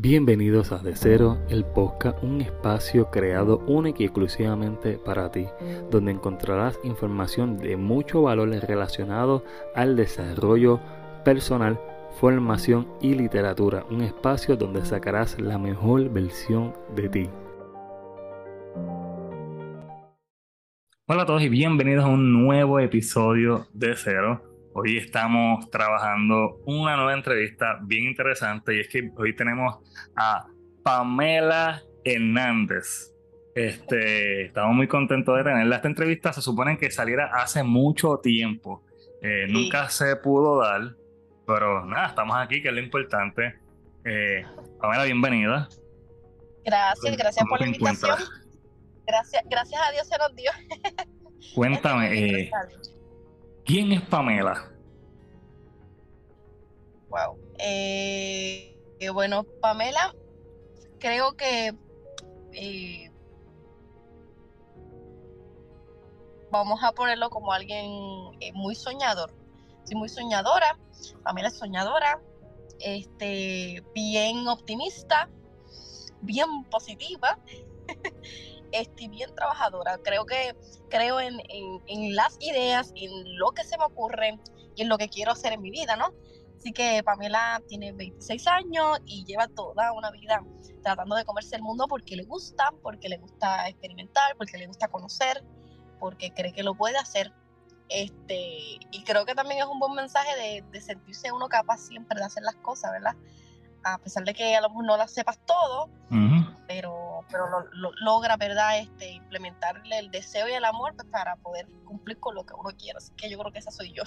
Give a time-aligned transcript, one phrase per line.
[0.00, 5.46] Bienvenidos a De Cero, el podcast, un espacio creado único y exclusivamente para ti,
[5.90, 9.42] donde encontrarás información de mucho valor relacionado
[9.74, 10.78] al desarrollo
[11.24, 11.80] personal,
[12.20, 17.30] formación y literatura, un espacio donde sacarás la mejor versión de ti.
[21.08, 24.47] Hola a todos y bienvenidos a un nuevo episodio de Cero.
[24.80, 29.78] Hoy estamos trabajando una nueva entrevista bien interesante y es que hoy tenemos
[30.14, 30.46] a
[30.84, 33.12] Pamela Hernández.
[33.56, 35.76] Este, estamos muy contentos de tenerla.
[35.76, 38.84] Esta entrevista se supone que saliera hace mucho tiempo.
[39.20, 40.94] Eh, nunca se pudo dar,
[41.44, 43.58] pero nada, estamos aquí, que es lo importante.
[44.04, 44.44] Eh,
[44.80, 45.68] Pamela, bienvenida.
[46.64, 48.16] Gracias, gracias por la invitación.
[49.08, 50.52] Gracias, gracias a Dios se nos dio.
[51.56, 52.50] Cuéntame, eh,
[53.68, 54.72] ¿quién es Pamela?
[57.10, 57.38] Wow.
[57.58, 58.74] Eh,
[59.12, 60.14] bueno, Pamela,
[60.98, 61.74] creo que
[62.52, 63.10] eh,
[66.50, 67.90] vamos a ponerlo como alguien
[68.40, 69.34] eh, muy soñador.
[69.84, 70.78] Soy muy soñadora.
[71.22, 72.22] Pamela es soñadora,
[72.80, 75.28] este, bien optimista,
[76.22, 77.38] bien positiva.
[78.72, 79.98] Estoy bien trabajadora.
[79.98, 80.54] Creo que
[80.88, 84.38] creo en, en, las ideas, en lo que se me ocurre
[84.76, 86.12] y en lo que quiero hacer en mi vida, ¿no?
[86.56, 90.42] Así que Pamela tiene 26 años y lleva toda una vida
[90.82, 94.88] tratando de comerse el mundo porque le gusta, porque le gusta experimentar, porque le gusta
[94.88, 95.44] conocer,
[96.00, 97.32] porque cree que lo puede hacer.
[97.88, 102.26] Este, y creo que también es un buen mensaje de, sentirse uno capaz siempre de
[102.26, 103.14] hacer las cosas, ¿verdad?
[103.84, 105.88] A pesar de que a lo mejor no las sepas todo,
[106.66, 108.80] pero, pero lo, logra, ¿verdad?
[108.80, 112.70] Este, implementarle el deseo y el amor pues, para poder cumplir con lo que uno
[112.76, 112.98] quiere.
[112.98, 114.02] Así que yo creo que esa soy yo.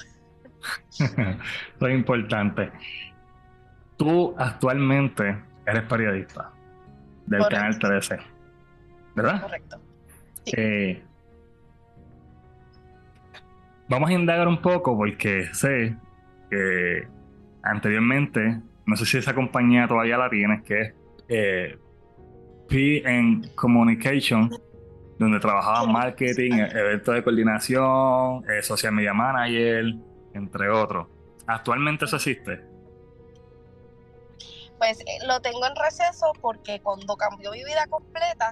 [0.89, 2.71] Eso es importante.
[3.97, 6.51] Tú actualmente eres periodista
[7.25, 8.17] del canal 13,
[9.15, 9.41] ¿verdad?
[9.41, 9.81] Correcto.
[10.45, 11.03] Eh,
[13.87, 15.95] vamos a indagar un poco porque sé
[16.49, 17.07] que
[17.63, 20.93] anteriormente, no sé si esa compañía todavía la tienes, que es
[21.27, 21.77] eh,
[22.67, 23.03] P
[23.55, 24.49] Communication,
[25.17, 29.93] donde trabajaba marketing, eventos de coordinación, eh, social media manager,
[30.33, 31.07] entre otros.
[31.47, 32.61] ¿Actualmente eso existe?
[34.77, 38.51] Pues eh, lo tengo en receso porque cuando cambió mi vida completa,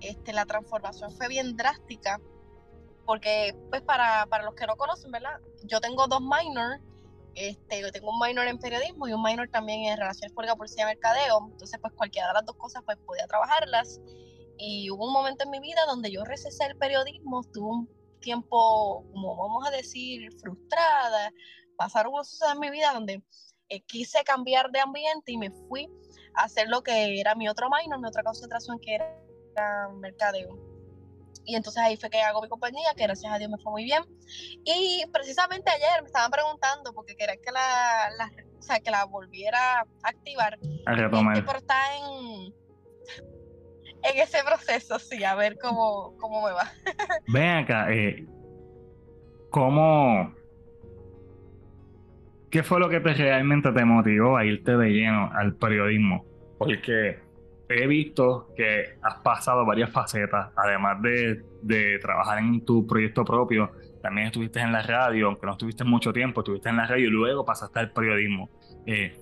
[0.00, 2.20] este, la transformación fue bien drástica.
[3.04, 5.40] Porque, pues, para, los que no conocen, ¿verdad?
[5.64, 6.80] Yo tengo dos minors.
[7.38, 10.82] Este, yo tengo un minor en periodismo y un minor también en relaciones públicas, policía
[10.82, 11.48] y mercadeo.
[11.52, 14.00] Entonces, pues, cualquiera de las dos cosas, pues, podía trabajarlas.
[14.58, 17.88] Y hubo un momento en mi vida donde yo recesé el periodismo, tuve un
[18.20, 21.32] tiempo, como vamos a decir, frustrada.
[21.76, 23.22] Pasaron cosas en mi vida donde
[23.68, 25.88] eh, quise cambiar de ambiente y me fui
[26.34, 30.67] a hacer lo que era mi otro minor, mi otra concentración que era mercadeo.
[31.48, 33.84] Y entonces ahí fue que hago mi compañía, que gracias a Dios me fue muy
[33.84, 34.02] bien.
[34.66, 39.80] Y precisamente ayer me estaban preguntando porque quería que la, o sea, que la volviera
[39.80, 40.58] a activar.
[40.84, 41.38] A retomar.
[41.38, 42.54] Este, está en,
[44.02, 46.70] en ese proceso, sí, a ver cómo, cómo me va.
[47.28, 48.26] Ven acá, eh,
[49.48, 50.34] ¿cómo...
[52.50, 56.26] ¿Qué fue lo que te realmente te motivó a irte de lleno al periodismo?
[56.58, 57.18] Porque
[57.68, 63.70] he visto que has pasado varias facetas, además de, de, trabajar en tu proyecto propio,
[64.02, 67.10] también estuviste en la radio, aunque no estuviste mucho tiempo, estuviste en la radio y
[67.10, 68.48] luego pasaste al periodismo.
[68.86, 69.18] Eh,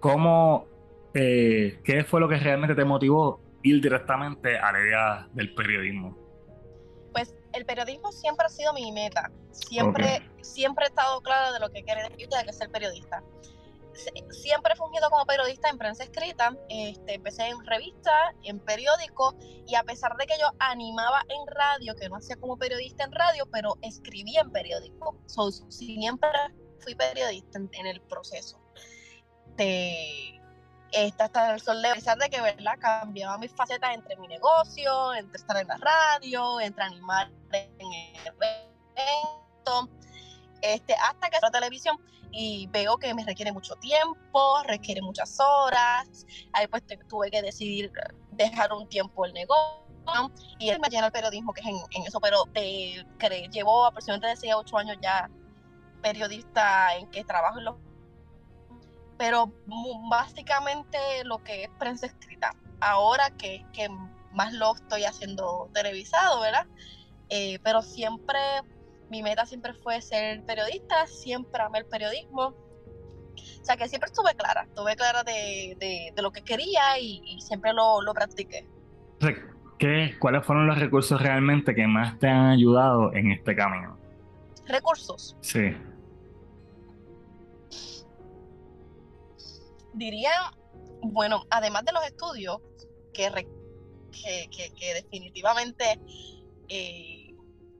[0.00, 0.66] ¿Cómo,
[1.14, 6.16] eh, qué fue lo que realmente te motivó ir directamente a la idea del periodismo?
[7.12, 9.30] Pues el periodismo siempre ha sido mi meta.
[9.50, 13.22] Siempre, siempre he estado clara de lo que decir de que ser periodista.
[14.30, 16.56] Siempre he fungido como periodista en prensa escrita.
[16.68, 18.12] Este, empecé en revista,
[18.42, 19.34] en periódico,
[19.66, 23.12] y a pesar de que yo animaba en radio, que no hacía como periodista en
[23.12, 25.16] radio, pero escribía en periódico.
[25.68, 26.30] siempre
[26.80, 28.58] fui periodista en, el proceso.
[29.56, 30.40] De,
[30.92, 34.28] esta está el sol de a pesar de que verdad cambiaba mis facetas entre mi
[34.28, 39.88] negocio, entre estar en la radio, entre animar en el evento,
[40.62, 41.98] este, hasta que la televisión
[42.32, 47.90] y veo que me requiere mucho tiempo, requiere muchas horas, ahí pues tuve que decidir
[48.32, 49.80] dejar un tiempo el negocio
[50.58, 53.04] y me llena el periodismo que es en, eso, pero te,
[53.52, 55.30] llevo aproximadamente 6 a 8 años ya
[56.02, 57.76] periodista en que trabajo en los
[59.20, 59.52] pero
[60.08, 62.52] básicamente lo que es prensa escrita.
[62.80, 63.86] Ahora que, que
[64.32, 66.66] más lo estoy haciendo televisado, ¿verdad?
[67.28, 68.38] Eh, pero siempre,
[69.10, 72.54] mi meta siempre fue ser periodista, siempre amé el periodismo,
[73.60, 78.00] O sea que siempre estuve clara, estuve clara de, lo que quería y, siempre lo,
[78.02, 78.66] lo practiqué.
[79.78, 83.98] ¿Qué, ¿Cuáles fueron los recursos realmente que más te han ayudado en este camino?
[84.66, 85.36] Recursos.
[85.40, 85.74] Sí.
[89.94, 90.30] Diría,
[91.02, 92.58] bueno, además de los estudios,
[93.12, 93.30] que,
[94.12, 95.98] que, definitivamente
[96.68, 97.19] eh,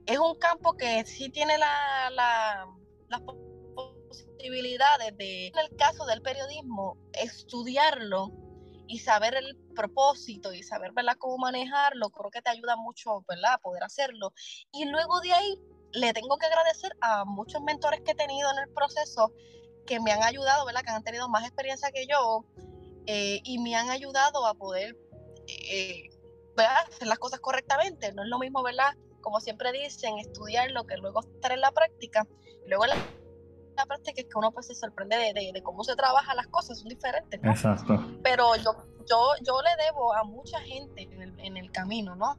[0.05, 2.67] es un campo que sí tiene la, la,
[3.09, 3.21] las
[4.05, 8.31] posibilidades de, en el caso del periodismo, estudiarlo
[8.87, 13.53] y saber el propósito y saber cómo manejarlo, creo que te ayuda mucho ¿verdad?
[13.53, 14.33] a poder hacerlo.
[14.73, 15.59] Y luego de ahí
[15.93, 19.33] le tengo que agradecer a muchos mentores que he tenido en el proceso
[19.85, 20.81] que me han ayudado, ¿verdad?
[20.81, 22.45] que han tenido más experiencia que yo
[23.05, 24.97] eh, y me han ayudado a poder
[25.47, 26.09] eh,
[26.57, 28.11] hacer las cosas correctamente.
[28.13, 28.93] No es lo mismo, ¿verdad?
[29.21, 32.27] Como siempre dicen, estudiar lo que luego estar en la práctica.
[32.67, 32.95] Luego la
[33.75, 36.89] la práctica es que uno pues se sorprende de, cómo se trabajan las cosas, son
[36.89, 38.03] diferentes, Exacto.
[38.23, 38.71] Pero yo,
[39.09, 42.37] yo, yo le debo a mucha gente en el, camino, ¿no?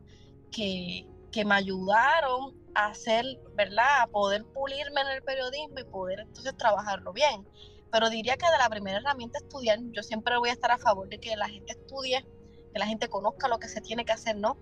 [0.50, 3.24] Que, que me ayudaron a hacer,
[3.54, 4.02] ¿verdad?
[4.02, 7.46] A poder pulirme en el periodismo y poder entonces trabajarlo bien.
[7.90, 11.08] Pero diría que de la primera herramienta estudiar, yo siempre voy a estar a favor
[11.08, 12.24] de que la gente estudie,
[12.72, 14.56] que la gente conozca lo que se tiene que hacer, ¿no?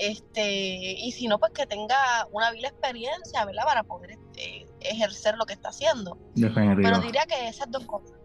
[0.00, 3.64] Este, y si no, pues que tenga una vil experiencia, ¿verdad?
[3.66, 6.16] Para poder este, ejercer lo que está haciendo.
[6.34, 8.18] Pero diría que esas dos cosas.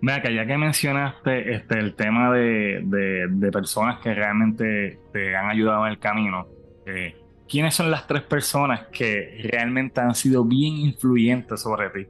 [0.00, 5.84] Vea que ya que mencionaste este, el tema de, personas que realmente te han ayudado
[5.84, 6.48] en el camino,
[6.86, 7.14] eh,
[7.46, 12.08] ¿quiénes son las tres personas que realmente han sido bien influyentes sobre ti?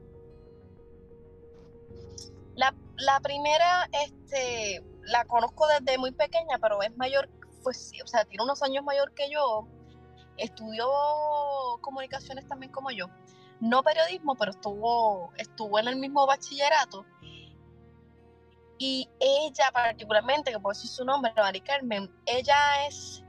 [2.54, 7.28] La, la primera, este, la conozco desde muy pequeña, pero es mayor
[7.62, 9.66] pues o sea, tiene unos años mayor que yo,
[10.36, 10.86] estudió
[11.80, 13.06] comunicaciones también como yo.
[13.60, 17.06] No periodismo, pero estuvo, estuvo en el mismo bachillerato.
[18.78, 23.22] Y ella particularmente, que puedo decir su nombre, Mari Carmen, ella es,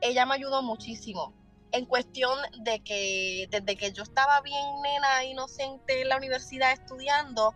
[0.00, 1.34] ella me ayudó muchísimo
[1.72, 7.54] en cuestión de que desde que yo estaba bien nena, inocente en la universidad estudiando,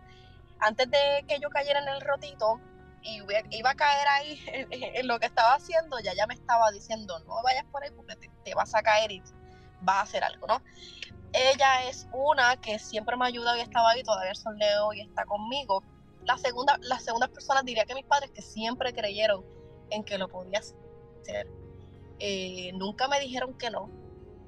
[0.59, 2.59] antes de que yo cayera en el rotito,
[3.07, 3.21] y
[3.51, 4.39] iba a caer ahí
[4.71, 8.15] en, lo que estaba haciendo, ya ya me estaba diciendo, no vayas por ahí porque
[8.43, 9.23] te, vas a caer y
[9.81, 10.61] vas a hacer algo, ¿no?
[11.33, 15.01] Ella es una que siempre me ha ayudado y estaba ahí, todavía son Leo y
[15.01, 15.83] está conmigo.
[16.23, 19.45] La segunda, las segundas personas diría que mis padres que siempre creyeron
[19.89, 21.47] en que lo podía hacer.
[22.19, 23.89] Eh, nunca me dijeron que no.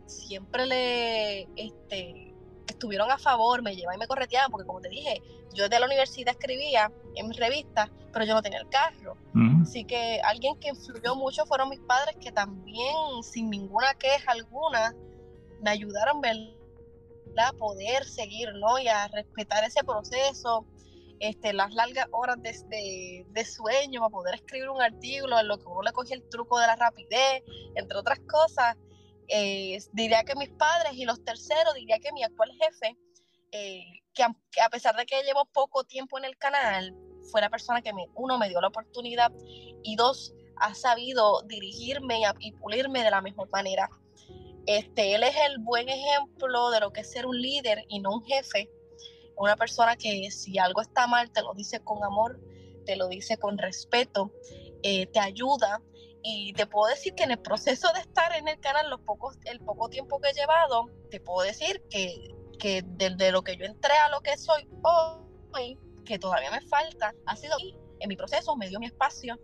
[0.06, 2.29] Siempre le, este,
[2.70, 5.22] estuvieron a favor, me llevaban y me correteaban, porque como te dije,
[5.54, 9.18] yo desde la universidad escribía en mis revistas, pero yo no tenía el carro.
[9.62, 14.96] Así que alguien que influyó mucho fueron mis padres, que también, sin ninguna queja alguna,
[15.62, 16.22] me ayudaron
[17.38, 18.80] a poder seguir, ¿no?
[18.80, 20.66] Y a respetar ese proceso,
[21.20, 25.66] este, las largas horas de, de, sueño para poder escribir un artículo en lo que
[25.66, 27.44] uno le cogía el truco de la rapidez,
[27.76, 28.78] entre otras cosas.
[29.30, 32.98] Eh, diría que mis padres y los terceros, diría que mi actual jefe,
[33.52, 36.96] eh, que, a, pesar de que llevo poco tiempo en el canal,
[37.32, 39.32] fue la persona que me, uno me dio la oportunidad
[39.84, 43.90] y dos, ha sabido dirigirme y, pulirme de la mejor manera.
[44.66, 48.12] Este, él es el buen ejemplo de lo que es ser un líder y no
[48.12, 48.70] un jefe.
[49.38, 52.40] Una persona que si algo está mal te lo dice con amor,
[52.86, 54.34] te lo dice con respeto,
[54.84, 55.82] eh, te ayuda
[56.22, 59.38] y te puedo decir que en el proceso de estar en el canal, los pocos,
[59.46, 63.66] el poco tiempo que he llevado, te puedo decir que, que desde lo que yo
[63.66, 67.56] entré a lo que soy hoy, que todavía me falta, ha sido
[68.00, 69.40] en mi proceso, me dio mi espacio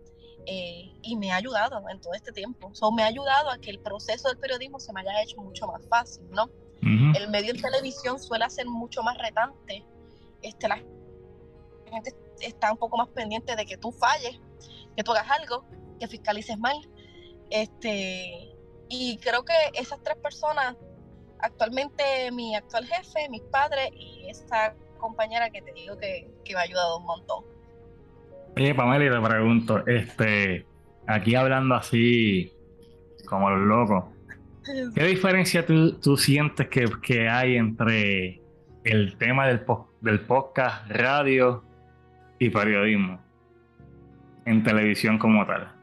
[0.46, 2.70] eh, y me ha ayudado en todo este tiempo.
[2.74, 5.66] So, me ha ayudado a que el proceso del periodismo se me haya hecho mucho
[5.66, 6.50] más fácil, ¿no?
[6.82, 9.84] El medio en televisión suele ser mucho más retante.
[10.42, 10.76] Este, la
[11.90, 14.38] gente está un poco más pendiente de que tú falles,
[14.94, 15.64] que tú hagas algo,
[15.98, 16.76] que fiscalices mal.
[17.50, 18.56] Este,
[18.88, 20.76] y creo que esas tres personas,
[21.40, 26.60] actualmente mi actual jefe, mis padres y esta compañera que te digo que, me ha
[26.60, 27.44] ayudado un montón.
[28.56, 30.66] Oye, Pamela, te pregunto, este,
[31.06, 32.52] aquí hablando así
[33.26, 34.04] como los locos,
[34.94, 38.40] ¿qué diferencia tú, sientes que, que, hay entre
[38.84, 39.64] el tema del,
[40.00, 41.64] del podcast, radio
[42.38, 43.20] y periodismo
[44.46, 45.75] en televisión como tal?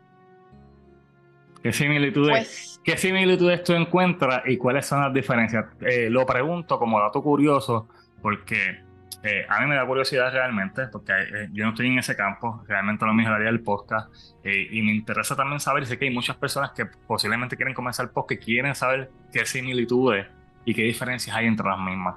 [1.64, 5.66] ¿Qué similitudes, pues ¿Qué similitudes tú encuentras y cuáles son las diferencias?
[5.80, 7.88] Eh, lo pregunto como dato curioso
[8.22, 8.84] porque
[9.24, 12.62] eh, a mí me da curiosidad realmente, porque eh, yo no estoy en ese campo,
[12.68, 16.72] realmente lo mismo del podcast, y me interesa también saber, sé que hay muchas personas
[16.72, 20.28] que posiblemente quieren comenzar el podcast y quieren saber qué similitudes
[20.66, 22.16] y qué diferencias hay entre las mismas.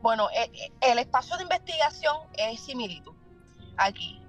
[0.00, 0.28] Bueno,
[0.80, 3.14] el espacio de investigación es similitud.
[3.76, 4.20] Aquí,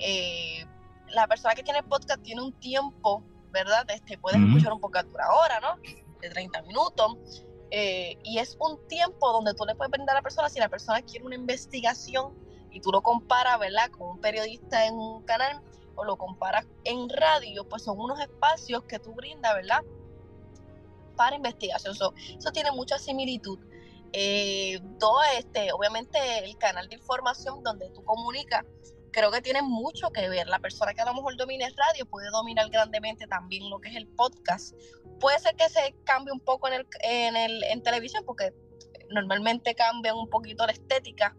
[1.14, 3.86] la persona que tiene podcast tiene un tiempo, ¿verdad?
[3.90, 5.80] Este, puedes escuchar un podcast dura hora, ¿no?
[6.22, 7.46] De 30 minutos.
[7.72, 11.02] y es un tiempo donde tú le puedes brindar a la persona si la persona
[11.02, 12.34] quiere una investigación
[12.72, 13.90] y tú lo comparas, ¿verdad?
[13.92, 15.62] Con un periodista en un canal
[15.96, 19.82] o lo comparas en radio, pues son unos espacios que tú brindas, ¿verdad?
[21.16, 21.96] Para investigación.
[21.96, 23.60] eso tiene mucha similitud.
[24.12, 28.64] Eh, todo este, obviamente el canal de información donde tú comunicas,
[29.14, 30.48] creo que tiene mucho que ver.
[30.48, 33.96] La persona que a lo mejor domine radio puede dominar grandemente también lo que es
[33.96, 34.76] el podcast.
[35.22, 38.54] Puede ser que se cambie un poco en, el, en, el, en televisión, porque
[39.10, 41.38] normalmente cambian un poquito la estética.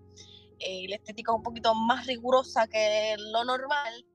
[0.58, 4.06] Eh, la estética es un poquito más rigurosa que lo normal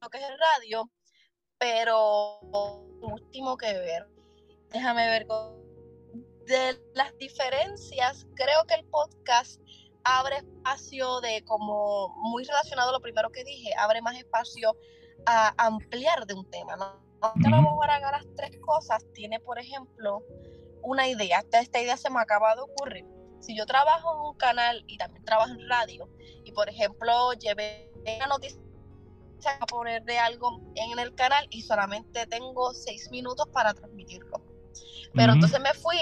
[0.00, 0.90] lo que es el radio,
[1.58, 2.40] pero
[3.02, 4.08] último que ver.
[4.70, 5.26] Déjame ver
[6.46, 9.60] de las diferencias, creo que el podcast
[10.04, 14.76] abre espacio de como muy relacionado a lo primero que dije, abre más espacio
[15.26, 17.00] a ampliar de un tema, ¿no?
[17.20, 20.24] Aunque a lo mejor haga las tres cosas, tiene por ejemplo
[20.82, 23.04] una idea, esta, esta idea se me acaba de ocurrir.
[23.40, 26.08] Si yo trabajo en un canal y también trabajo en radio,
[26.44, 28.60] y por ejemplo llevé una noticia
[29.60, 34.42] a poner de algo en el canal y solamente tengo seis minutos para transmitirlo.
[35.14, 35.98] Pero entonces me fui,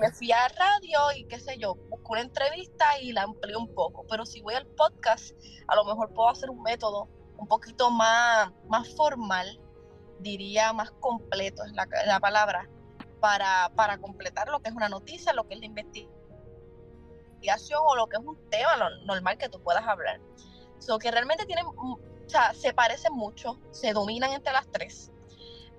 [0.00, 3.72] me fui a radio y qué sé yo, busqué una entrevista y la amplié un
[3.74, 4.06] poco.
[4.08, 5.32] Pero si voy al podcast,
[5.68, 9.60] a lo mejor puedo hacer un método un poquito más, más formal,
[10.20, 12.68] diría más completo es la, la palabra,
[13.20, 18.08] para, para completar lo que es una noticia, lo que es la investigación o lo
[18.08, 20.20] que es un tema normal que tú puedas hablar.
[20.78, 25.12] So que realmente tienen o sea, se parecen mucho, se dominan entre las tres,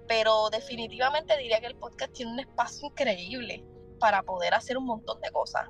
[0.07, 3.65] pero definitivamente diría que el podcast tiene un espacio increíble
[4.03, 5.69] para poder hacer un montón de cosas.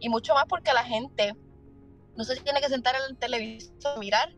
[0.00, 1.34] Y mucho más porque la gente
[2.14, 4.28] no se tiene que sentar en el televisor a mirar.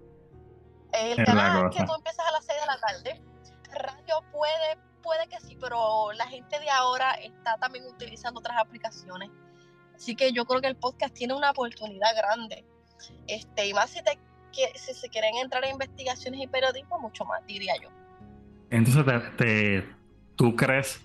[0.93, 3.21] El canal que tú empiezas a las 6 de la tarde,
[3.73, 9.29] radio puede, puede que sí, pero la gente de ahora está también utilizando otras aplicaciones.
[9.93, 12.65] Así que yo creo que el podcast tiene una oportunidad grande.
[13.27, 14.21] Este, y más si te
[14.53, 17.89] que si se quieren entrar en investigaciones y periodismo, mucho más, diría yo.
[18.71, 19.05] Entonces,
[19.37, 19.89] te,
[20.37, 21.01] ¿tú crees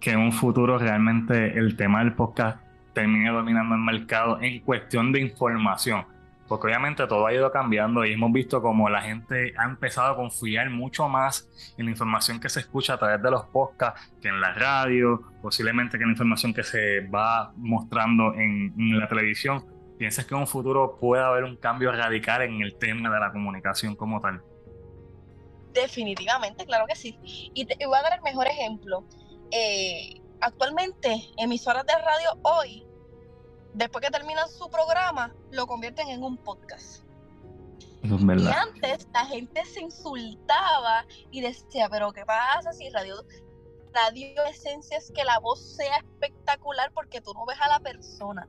[0.00, 2.60] que en un futuro realmente el tema del podcast
[2.92, 6.04] termine dominando el mercado en cuestión de información?
[6.48, 10.16] Porque obviamente todo ha ido cambiando y hemos visto como la gente ha empezado a
[10.16, 14.28] confiar mucho más en la información que se escucha a través de los podcasts que
[14.28, 19.06] en la radio, posiblemente que en la información que se va mostrando en, en la
[19.06, 19.64] televisión
[20.00, 23.30] ¿Piensas que en un futuro puede haber un cambio radical en el tema de la
[23.32, 24.40] comunicación como tal?
[25.74, 27.18] Definitivamente, claro que sí.
[27.52, 29.04] Y te voy a dar el mejor ejemplo.
[29.50, 32.86] Eh, actualmente, emisoras de radio hoy,
[33.74, 37.04] después que terminan su programa, lo convierten en un podcast.
[38.02, 38.42] Es.
[38.42, 43.22] Y antes la gente se insultaba y decía, pero ¿qué pasa si radio,
[43.92, 48.48] radio esencia es que la voz sea espectacular porque tú no ves a la persona?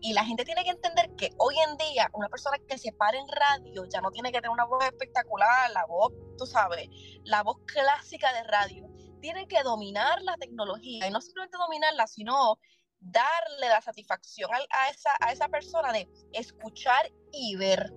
[0.00, 3.16] Y la gente tiene que entender que hoy en día una persona que se para
[3.16, 6.88] en radio ya no tiene que tener una voz espectacular, la voz, tú sabes,
[7.22, 8.93] la voz clásica de radio.
[9.24, 12.58] Tiene que dominar la tecnología y no simplemente dominarla, sino
[13.00, 17.90] darle la satisfacción a, esa, a esa persona de escuchar y ver.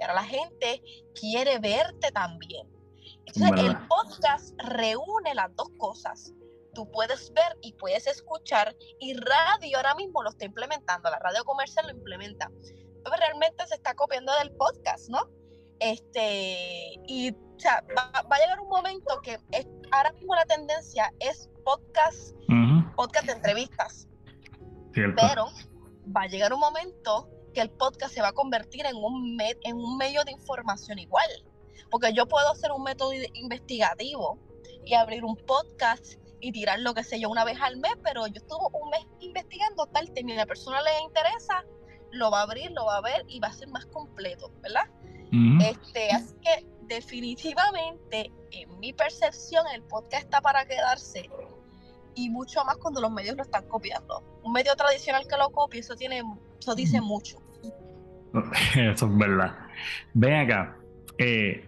[0.00, 0.80] Y ahora la gente
[1.14, 2.66] quiere verte también.
[3.26, 6.32] Entonces el podcast reúne las dos cosas
[6.72, 11.44] tú puedes ver y puedes escuchar y radio ahora mismo lo está implementando, la radio
[11.44, 12.50] comercial lo implementa.
[13.04, 15.28] Pero realmente se está copiando del podcast, ¿no?
[15.80, 21.12] Este, y o sea, va, a llegar un momento que es, ahora mismo la tendencia
[21.20, 22.34] es podcast,
[22.96, 24.08] podcast de entrevistas.
[24.92, 25.46] Pero
[26.14, 29.76] va a llegar un momento que el podcast se va a convertir en un, en
[29.76, 31.28] un medio de información igual.
[31.90, 34.38] Porque yo puedo hacer un método investigativo
[34.84, 38.26] y abrir un podcast y tirar lo que sé yo una vez al mes, pero
[38.26, 41.64] yo estuve un mes investigando tal tema y a la persona le interesa,
[42.12, 44.84] lo va a abrir, lo va a ver y va a ser más completo, ¿verdad?
[45.32, 51.28] Este, así que definitivamente, en mi percepción, el podcast está para quedarse
[52.14, 54.22] y mucho más cuando los medios lo están copiando.
[54.42, 56.22] Un medio tradicional que lo copie, eso tiene,
[56.58, 57.38] eso dice mucho.
[58.74, 59.56] Eso es verdad.
[60.12, 60.76] Ven acá,
[61.16, 61.66] eh,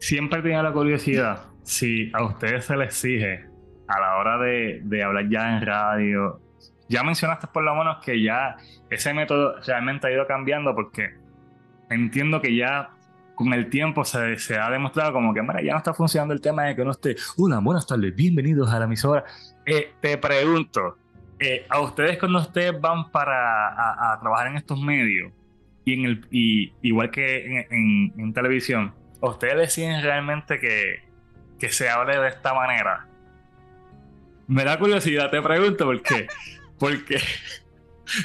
[0.00, 3.44] siempre tenía la curiosidad si a ustedes se les exige
[3.86, 6.40] a la hora de, hablar ya en radio,
[6.88, 8.56] ya mencionaste por lo menos que ya
[8.90, 11.14] ese método realmente ha ido cambiando porque
[11.90, 12.90] entiendo que ya
[13.38, 16.64] con el tiempo se, se ha demostrado como que ya no está funcionando el tema
[16.64, 19.24] de que uno esté, una buenas tardes, bienvenidos a la emisora.
[19.64, 20.98] Eh, te pregunto,
[21.38, 25.30] eh, a ustedes cuando ustedes van para a, trabajar en estos medios,
[25.84, 31.04] y en el y, igual que en, en, televisión, ustedes deciden realmente que,
[31.60, 33.06] que se hable de esta manera?
[34.48, 36.26] Me da curiosidad, te pregunto por qué.
[36.80, 37.20] Porque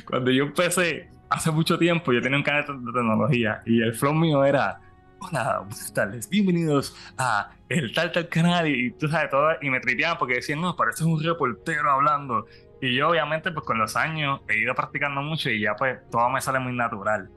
[0.06, 4.16] cuando yo empecé, hace mucho tiempo, yo tenía un canal de tecnología y el flow
[4.16, 4.80] mío era
[5.26, 9.80] hola, buenas tardes, bienvenidos a el tal tal canal y, tú sabes todo y me
[9.80, 12.46] tripeaban porque decían, no, pareces un reportero hablando
[12.82, 16.30] y yo obviamente pues con los años he ido practicando mucho y ya pues todo
[16.30, 17.30] me sale muy natural.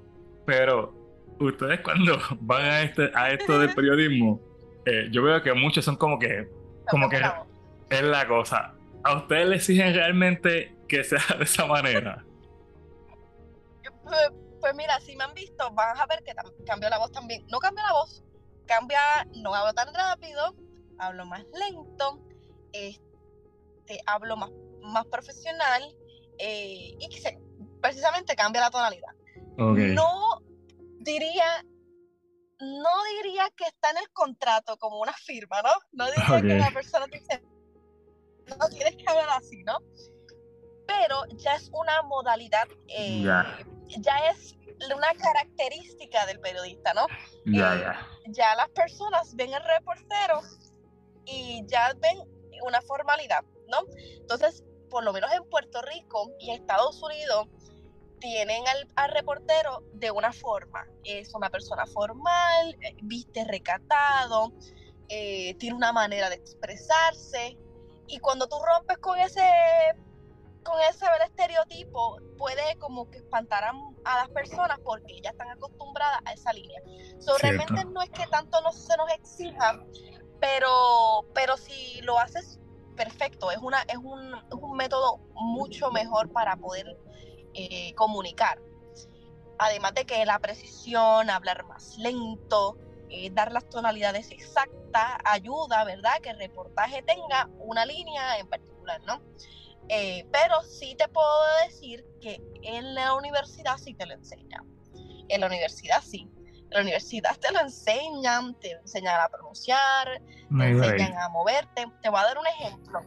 [0.44, 0.94] Pero
[1.38, 4.40] ustedes cuando van a, este, a esto del periodismo,
[4.84, 6.48] eh, yo veo que muchos son como que,
[6.90, 7.20] como que
[7.90, 8.72] es la cosa.
[9.04, 12.24] ¿A ustedes les exigen realmente que sea de esa manera?
[14.60, 16.34] Pues, mira, si me han visto, van a ver que
[16.64, 17.46] cambio la voz también.
[17.48, 18.24] No cambio la voz,
[18.66, 19.00] cambia,
[19.34, 20.54] no hablo tan rápido,
[20.98, 22.20] hablo más lento,
[22.72, 24.50] este, hablo más
[24.86, 25.82] más profesional
[26.38, 27.38] eh, y que
[27.80, 29.12] precisamente cambia la tonalidad.
[29.56, 30.42] No
[31.00, 31.64] diría,
[32.60, 35.70] no diría que está en el contrato como una firma, ¿no?
[35.92, 37.42] No diría que la persona dice,
[38.58, 39.78] no tienes que hablar así, ¿no?
[40.86, 43.24] Pero ya es una modalidad, eh,
[43.88, 44.56] ya es
[44.94, 47.06] una característica del periodista, ¿no?
[47.46, 47.84] Eh,
[48.28, 50.40] ya las personas ven el reportero
[51.24, 52.18] y ya ven
[52.62, 53.78] una formalidad, ¿no?
[54.20, 57.48] Entonces, por lo menos en Puerto Rico y Estados Unidos,
[58.18, 58.64] tienen
[58.96, 60.86] al, reportero de una forma.
[61.04, 64.52] Es una persona formal, eh, viste recatado,
[65.08, 67.56] eh, tiene una manera de expresarse.
[68.06, 69.42] Y cuando tú rompes con ese
[70.66, 73.72] con ese estereotipo puede como que espantar a,
[74.16, 76.80] las personas porque ya están acostumbradas a esa línea.
[77.18, 79.84] So, realmente no es que tanto no se nos exija,
[80.40, 82.58] pero, pero si lo haces
[82.96, 84.34] perfecto, es, una, es, un,
[84.76, 86.98] método mucho mejor para poder
[87.54, 88.60] eh, comunicar.
[89.58, 92.76] Además de que la precisión, hablar más lento,
[93.08, 96.20] eh, dar las tonalidades exactas, ayuda, ¿verdad?
[96.22, 99.22] Que el reportaje tenga una línea en particular, ¿no?
[99.88, 101.28] Eh, pero sí te puedo
[101.64, 104.64] decir que en la universidad sí te lo enseñan.
[105.28, 106.30] En la universidad sí
[106.70, 111.86] la universidad te lo enseñan, te enseñan a pronunciar, te enseñan a moverte.
[112.02, 113.00] Te voy a dar un ejemplo.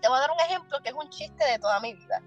[0.00, 2.22] Te voy a dar un ejemplo que es un chiste de toda mi vida.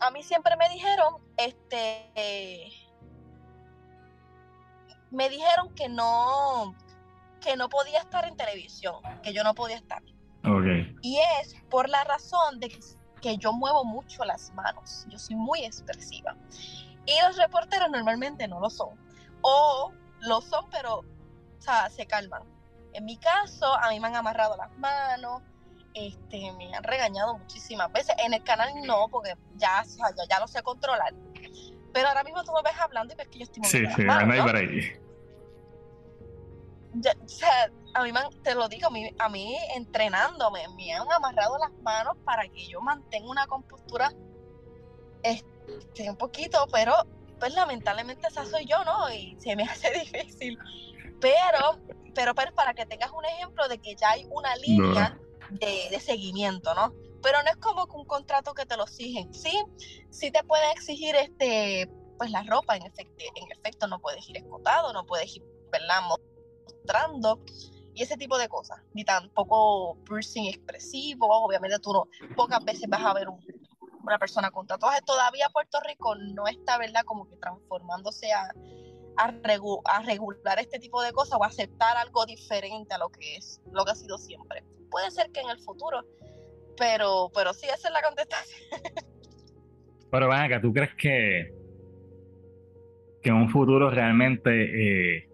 [0.00, 2.72] A mí siempre me dijeron, este,
[5.10, 6.74] me dijeron que no,
[7.40, 10.02] que no podía estar en televisión, que yo no podía estar.
[11.02, 12.80] Y es por la razón de que,
[13.20, 15.06] que yo muevo mucho las manos.
[15.08, 16.36] Yo soy muy expresiva.
[17.06, 18.90] Y los reporteros normalmente no lo son
[19.42, 21.04] o lo son, pero, o
[21.58, 22.42] sea, se calman.
[22.92, 25.42] En mi caso, a mí me han amarrado las manos,
[25.94, 28.14] este, me han regañado muchísimas veces.
[28.18, 29.82] En el canal no, porque ya,
[30.28, 31.12] ya, lo sé controlar.
[31.92, 34.46] Pero ahora mismo tú me ves hablando y ves que yo estoy Sí, sí, manos,
[34.46, 34.58] ¿no?
[34.58, 34.92] ahí.
[36.94, 41.58] O sea, a mí te lo digo, a mí, a mí entrenándome, me han amarrado
[41.58, 44.12] las manos para que yo mantenga una compostura
[45.22, 46.94] este, un poquito, pero
[47.38, 49.12] pues lamentablemente esa soy yo, ¿no?
[49.12, 50.58] Y se me hace difícil.
[51.20, 51.78] Pero,
[52.14, 55.18] pero, pero para que tengas un ejemplo de que ya hay una línea
[55.50, 56.92] de, seguimiento, ¿no?
[57.22, 59.32] Pero no es como que un contrato que te lo exigen.
[59.32, 59.62] Sí,
[60.10, 64.36] sí te puede exigir este, pues la ropa, en efecto, en efecto no puedes ir
[64.36, 66.00] escotado, no puedes ir, ¿verdad?
[67.94, 68.80] Y ese tipo de cosas.
[68.94, 73.38] Ni tampoco piercing expresivo, obviamente tú no, pocas veces vas a ver un,
[74.02, 75.04] una persona con tatuajes.
[75.04, 77.02] Todavía Puerto Rico no está, ¿verdad?
[77.04, 78.50] Como que transformándose a,
[79.16, 83.84] a, regular este tipo de cosas o aceptar algo diferente a lo que es, lo
[83.84, 84.64] que ha sido siempre.
[84.90, 86.04] Puede ser que en el futuro,
[86.76, 88.60] pero, pero sí, esa es la contestación.
[90.10, 91.54] Pero acá, ¿tú crees que,
[93.22, 94.50] que en un futuro realmente
[95.16, 95.31] eh,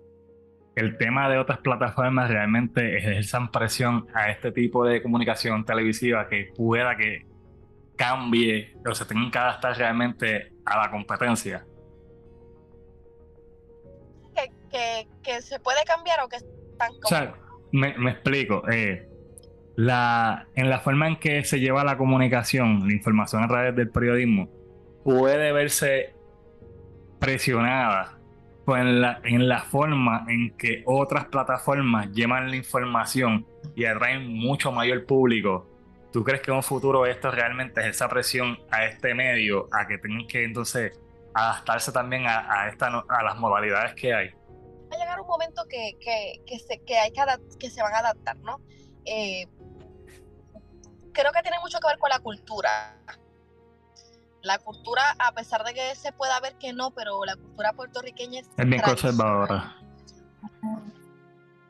[0.79, 6.53] el tema de otras plataformas realmente ejerzan presión a este tipo de comunicación televisiva que
[6.57, 7.27] pueda que
[7.97, 11.67] cambie o se tengan que adaptar realmente a la competencia.
[14.71, 17.35] Que, se puede cambiar o que están O sea,
[17.73, 18.63] me, explico.
[18.71, 19.09] Eh,
[19.77, 23.91] la, en la forma en que se lleva la comunicación, la información a través del
[23.91, 24.49] periodismo,
[25.05, 26.15] puede verse
[27.19, 28.18] presionada
[28.69, 34.29] pues en, la, en la forma en que otras plataformas llevan la información y atraen
[34.29, 35.67] mucho mayor público
[36.13, 39.87] ¿Tú crees que en un futuro esto realmente es esa presión a este medio, a
[39.87, 40.93] que tengan que entonces
[41.33, 44.29] adaptarse también a, a, esta, a las modalidades que hay?
[44.31, 47.23] Va a llegar un momento que, que, que, se, que hay que,
[47.59, 48.61] que se van a adaptar, ¿no?
[49.07, 49.47] Eh,
[51.13, 52.99] creo que tiene mucho que ver con la cultura.
[54.49, 58.41] La cultura, a pesar de que se pueda ver que no, pero la cultura puertorriqueña
[58.41, 59.77] es, es bien conservadora.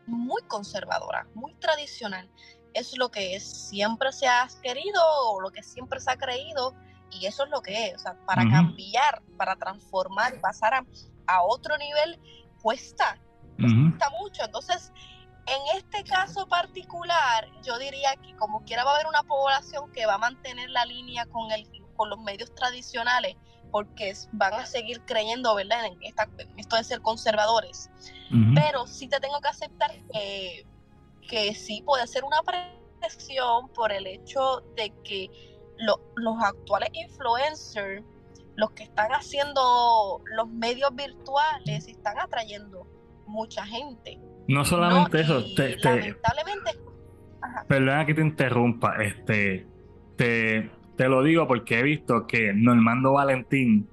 [0.06, 2.30] Muy conservadora, muy tradicional.
[2.74, 6.72] Es lo que siempre se ha querido o lo que siempre se ha creído
[7.10, 7.96] y eso es lo que es.
[7.96, 10.72] O sea, para cambiar, para transformar pasar
[11.26, 12.20] a, otro nivel,
[12.62, 13.18] cuesta,
[13.56, 14.44] cuesta mucho.
[14.44, 14.92] Entonces,
[15.46, 20.06] en este caso particular, yo diría que como quiera va a haber una población que
[20.06, 21.66] va a mantener la línea con, el,
[21.98, 23.36] con los medios tradicionales,
[23.70, 25.98] porque van a seguir creyendo, ¿verdad?, en,
[26.56, 27.90] esto de ser conservadores.
[28.54, 30.66] Pero sí te tengo que aceptar que,
[31.28, 32.38] que sí puede ser una
[33.00, 35.30] presión por el hecho de que
[35.78, 38.02] los actuales influencers,
[38.56, 42.86] los que están haciendo los medios virtuales, están atrayendo
[43.26, 44.18] mucha gente.
[44.48, 46.78] No solamente eso, te, lamentablemente.
[47.68, 49.66] Perdona que te interrumpa, este,
[50.16, 53.88] te, te lo digo porque he visto que Normando Valentín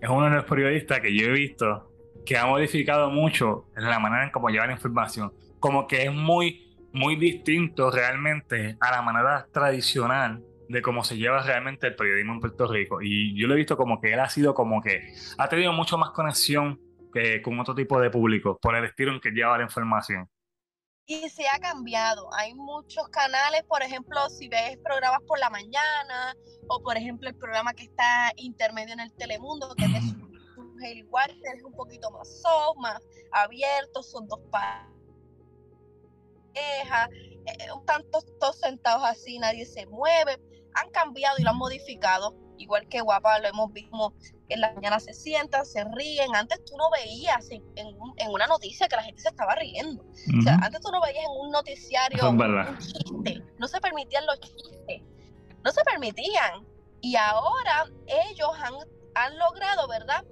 [0.00, 1.92] es uno de los periodistas que yo he visto
[2.24, 5.32] que ha modificado mucho la manera en cómo lleva la información.
[5.58, 11.42] Como que es muy, muy distinto realmente a la manera tradicional de cómo se lleva
[11.42, 13.02] realmente el periodismo en Puerto Rico.
[13.02, 15.98] Y yo lo he visto como que él ha sido como que ha tenido mucho
[15.98, 16.78] más conexión
[17.12, 20.28] que con otro tipo de público por el estilo en que lleva la información.
[21.10, 22.32] Y se ha cambiado.
[22.34, 26.36] Hay muchos canales, por ejemplo, si ves programas por la mañana,
[26.68, 29.90] o por ejemplo el programa que está intermedio en el Telemundo, que es
[30.76, 34.94] de igual, es un poquito más soft, más abierto, son dos parejas,
[36.54, 40.38] eh, están todos sentados así, nadie se mueve
[40.74, 44.14] han cambiado y lo han modificado, igual que Guapa lo hemos visto
[44.50, 46.34] en la mañana se sientan, se ríen.
[46.34, 50.02] Antes tú no veías en, en, una noticia que la gente se estaba riendo.
[50.02, 53.42] O sea, antes tú no veías en un noticiario un chiste.
[53.58, 55.02] No se permitían los chistes.
[55.64, 56.66] No se permitían.
[57.00, 57.86] Y ahora
[58.28, 58.74] ellos han,
[59.14, 60.24] han logrado, ¿verdad?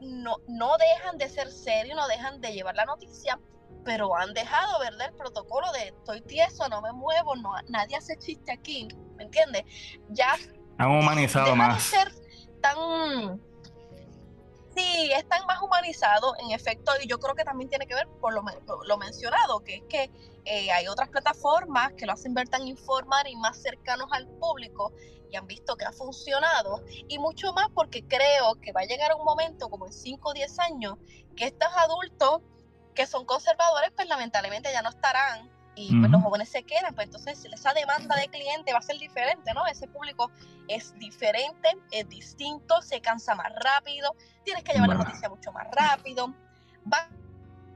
[0.00, 3.38] No, no dejan de ser serios, no dejan de llevar la noticia,
[3.84, 5.08] pero han dejado, ¿verdad?
[5.08, 8.88] El protocolo de estoy tieso, no me muevo, no, nadie hace chiste aquí
[9.18, 9.64] ¿me entiendes?
[10.08, 10.36] Ya
[10.78, 11.82] han humanizado más.
[11.82, 12.10] ser
[12.60, 13.40] tan
[14.78, 18.32] sí, están más humanizados, en efecto, y yo creo que también tiene que ver por
[18.32, 18.42] lo,
[18.84, 20.10] lo mencionado, que es que
[20.44, 24.92] eh, hay otras plataformas que lo hacen ver tan informar y más cercanos al público
[25.30, 29.14] y han visto que ha funcionado, y mucho más porque creo que va a llegar
[29.14, 30.94] un momento, como en 5 o 10 años,
[31.36, 32.40] que estos adultos
[32.94, 37.06] que son conservadores, pues lamentablemente ya no estarán y pues, los jóvenes se quedan, pues
[37.06, 39.64] entonces esa demanda de cliente va a ser diferente, ¿no?
[39.66, 40.30] Ese público
[40.66, 44.14] es diferente, es distinto, se cansa más rápido,
[44.44, 46.34] tienes que llevar la noticia mucho más rápido,
[46.92, 47.08] va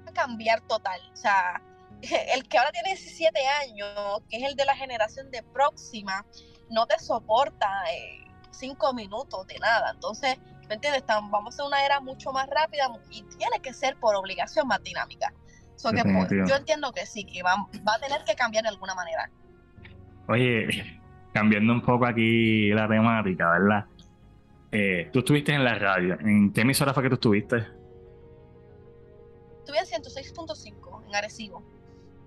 [0.06, 1.62] a cambiar total, o sea,
[2.34, 3.38] el que ahora tiene 17
[3.70, 6.26] años, que es el de la generación de próxima,
[6.70, 10.38] no te soporta eh, cinco minutos de nada, entonces,
[10.68, 11.04] ¿me entiendes?
[11.06, 15.32] Vamos a una era mucho más rápida y tiene que ser por obligación más dinámica.
[15.80, 19.30] Pues, yo entiendo que sí, que va, a tener que cambiar de alguna manera.
[20.28, 21.00] Oye,
[21.32, 23.86] cambiando un poco aquí la temática, ¿verdad?
[24.70, 26.18] Eh, tú estuviste en la radio.
[26.20, 27.56] ¿En qué emisora fue que tú estuviste?
[29.58, 31.62] Estuve en 106.5, en Arecibo.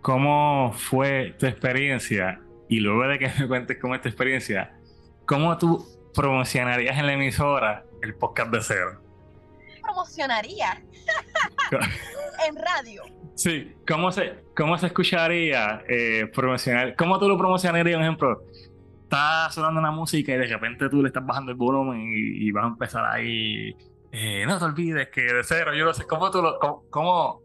[0.02, 2.40] ¿Cómo fue tu experiencia?
[2.70, 4.78] Y luego de que me cuentes cómo es tu experiencia,
[5.26, 9.02] ¿cómo tú promocionarías en la emisora el podcast de cero?
[9.82, 10.84] Promocionaría
[12.48, 13.04] en radio.
[13.36, 16.96] Sí, ¿cómo se, cómo se escucharía eh, promocionar?
[16.96, 18.44] ¿Cómo tú lo promocionarías, por ejemplo?
[19.04, 22.64] Está sonando una música y de repente tú le estás bajando el volumen y, vas
[22.64, 23.76] a empezar ahí.
[24.12, 26.58] Eh, no te olvides que de cero, yo no sé, ¿cómo tú lo,
[26.90, 27.42] cómo,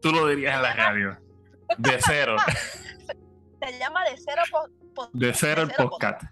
[0.00, 1.18] tú lo dirías en la radio?
[1.76, 2.36] De cero.
[3.60, 4.42] Se llama de cero
[5.12, 6.22] De cero el podcast.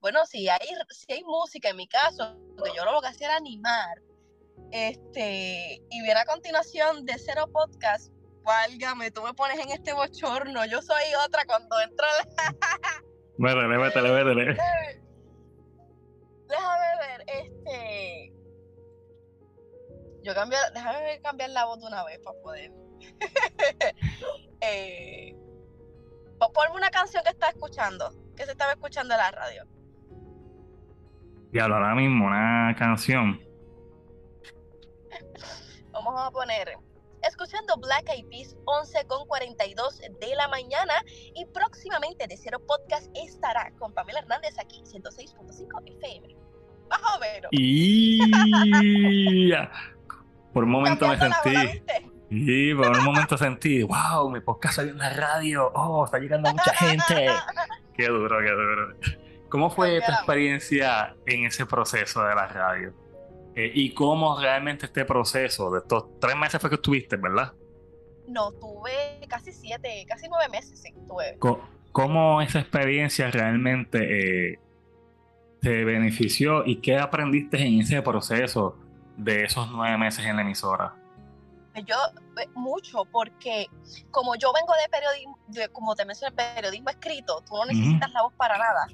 [0.00, 3.36] Bueno, si hay, si hay música en mi caso, que yo lo que hacía era
[3.36, 3.98] animar
[4.72, 8.10] este, y viene a continuación de Cero Podcast,
[8.42, 12.06] válgame, tú me pones en este bochorno, yo soy otra cuando entra
[13.38, 14.56] Métele, métele, métele.
[16.48, 18.32] Déjame ver, este...
[20.22, 22.72] Yo cambio, déjame cambiar la voz de una vez para poder...
[24.60, 25.36] eh,
[26.38, 29.66] ponme una canción que está escuchando, que se estaba escuchando en la radio.
[31.52, 33.40] Y ahora mismo, una canción
[35.92, 36.78] Vamos a poner
[37.22, 40.94] escuchando Black Eyed Peas 11 con 42 de la mañana
[41.34, 46.36] y próximamente de Cero Podcast estará con Pamela Hernández aquí 106.5 FM.
[46.88, 47.48] Bajo ver.
[47.52, 48.20] Y
[50.52, 51.82] por un momento me sentí.
[52.30, 56.50] Y por un momento sentí, wow, mi podcast salió en la radio, oh, está llegando
[56.50, 57.28] mucha gente.
[57.96, 58.96] qué duro, qué duro.
[59.50, 62.94] ¿Cómo fue tu experiencia en ese proceso de la radio?
[63.54, 67.52] Eh, ¿Y cómo realmente este proceso de estos tres meses fue que estuviste, verdad?
[68.26, 71.38] No, tuve casi siete, casi nueve meses, sí, tuve.
[71.92, 74.58] ¿Cómo esa experiencia realmente eh,
[75.60, 78.78] te benefició y qué aprendiste en ese proceso
[79.18, 80.94] de esos nueve meses en la emisora?
[81.86, 81.96] Yo,
[82.40, 83.66] eh, mucho, porque
[84.10, 85.38] como yo vengo de periodismo,
[85.72, 88.86] como te mencioné, periodismo escrito, tú no necesitas la voz para nada.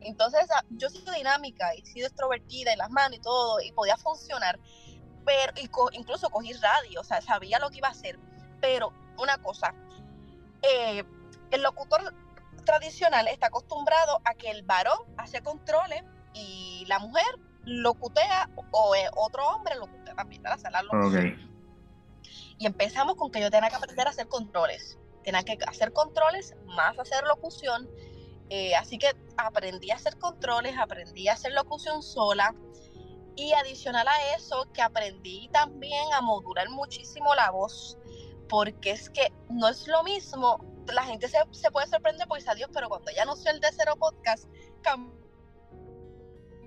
[0.00, 3.96] Entonces, ah, yo soy dinámica y sido extrovertida en las manos y todo, y podía
[3.96, 4.58] funcionar,
[5.24, 5.52] pero
[5.92, 8.18] incluso cogí radio, o sea, sabía lo que iba a hacer.
[8.60, 9.74] Pero una cosa,
[10.62, 11.04] eh,
[11.50, 12.14] el locutor
[12.64, 16.02] tradicional está acostumbrado a que el varón hace controles
[16.34, 17.26] y la mujer
[17.64, 20.58] locutea o eh, otro hombre locutea también, ¿verdad?
[22.58, 24.98] Y empezamos con que yo tenía que aprender a hacer controles.
[25.24, 27.88] Tenía que hacer controles más hacer locución
[28.50, 32.54] eh, así que aprendí a hacer controles, aprendí a hacer locución sola.
[33.36, 37.96] Y adicional a eso, que aprendí también a modular muchísimo la voz,
[38.48, 40.58] porque es que no es lo mismo.
[40.92, 43.94] La gente se, se puede sorprender dice adiós, pero cuando ya soy el de cero
[43.98, 44.46] podcast,
[44.82, 45.19] cambió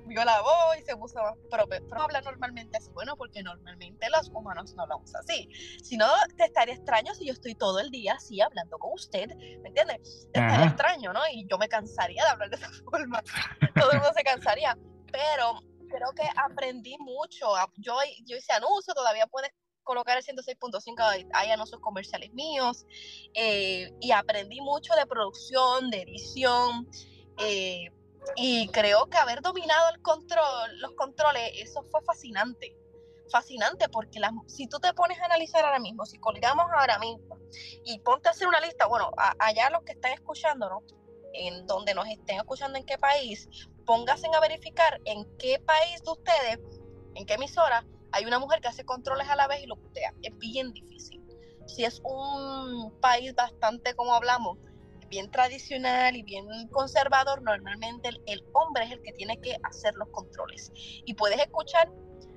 [0.06, 2.90] vio la voz y se puso más pero, no habla normalmente así.
[2.92, 5.50] Bueno, porque normalmente los humanos no hablamos así.
[5.84, 9.36] Si no, te estaría extraño si yo estoy todo el día así hablando con usted,
[9.62, 10.28] ¿me entiendes?
[10.34, 11.22] Te estaría extraño, ¿no?
[11.32, 13.24] Y yo me cansaría de hablar de esa forma.
[13.76, 14.78] todo el mundo se cansaría.
[15.12, 17.48] Pero creo que aprendí mucho.
[17.78, 19.52] Yo, yo hice anuncio, todavía puedes
[19.84, 22.86] colocar el 106.5 hay anuncios comerciales míos
[23.34, 26.88] eh, y aprendí mucho de producción, de edición.
[27.38, 27.92] Eh,
[28.36, 29.92] y creo que haber dominado
[30.78, 32.76] los controles, eso fue fascinante.
[33.32, 37.38] Fascinante porque si tú te pones a analizar ahora mismo, si colgamos ahora mismo
[37.86, 40.84] y ponte a hacer una lista, bueno, allá los que están escuchando, ¿no?
[41.34, 43.50] En donde nos estén escuchando en qué país,
[43.86, 46.60] pónganse a verificar en qué país de ustedes,
[47.16, 50.14] en qué emisora, hay una mujer que hace controles a la vez y lo putea.
[50.22, 51.22] Es bien difícil.
[51.66, 54.60] Si es un país bastante, como hablamos,
[55.14, 60.10] bien tradicional y bien conservador, normalmente el, hombre es el que tiene que hacer los
[60.10, 60.72] controles.
[61.06, 61.92] Y puedes escuchar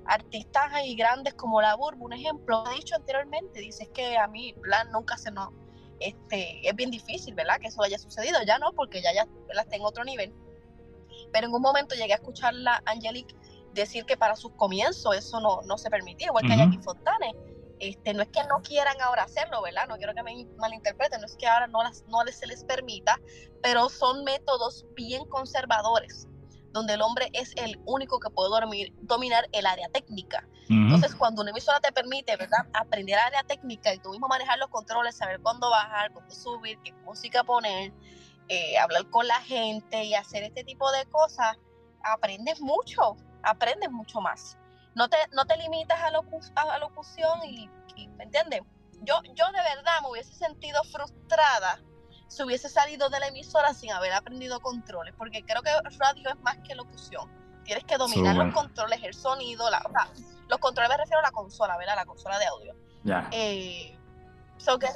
[0.05, 4.53] artistas ahí grandes como la Burbu, un ejemplo, he dicho anteriormente, dices que a mí,
[4.61, 5.51] plan, nunca se no,
[5.99, 7.59] este, es bien difícil, ¿verdad?
[7.59, 9.27] Que eso haya sucedido, ya no, porque ya, ya
[9.59, 10.31] está en otro nivel.
[11.33, 13.35] Pero en un momento llegué a escuchar a Angelique
[13.73, 17.33] decir que para sus comienzos eso no, no se permitía, igual que a Jackie Fontane,
[17.79, 19.87] este, no es que no quieran ahora hacerlo, ¿verdad?
[19.87, 23.19] No quiero que me malinterpreten, no es que ahora no, las, no se les permita,
[23.61, 26.27] pero son métodos bien conservadores,
[26.71, 30.47] donde el hombre es el único que puede dormir, dominar el área técnica.
[30.69, 32.67] Entonces, cuando una emisora te permite, ¿verdad?
[32.73, 36.91] Aprender área técnica y tú mismo manejar los controles, saber cuándo bajar, cuándo subir, qué
[37.05, 37.93] música poner,
[38.49, 41.57] eh, hablar con la gente y hacer este tipo de cosas,
[42.03, 44.57] aprendes mucho, aprendes mucho más
[44.97, 46.09] no te, no te limitas a,
[46.65, 47.69] la locución y,
[48.17, 48.61] ¿me entiendes?
[49.03, 51.79] Yo, yo de verdad me hubiese sentido frustrada
[52.27, 56.39] si hubiese salido de la emisora sin haber aprendido controles, porque creo que radio es
[56.41, 57.31] más que locución.
[57.63, 60.09] Tienes que dominar los controles, el sonido, la, o sea,
[60.49, 61.95] los controles me refiero a la consola, ¿verdad?
[61.95, 62.75] La consola de audio.
[63.03, 63.29] Ya.
[63.31, 63.95] Eh,
[64.57, 64.87] que,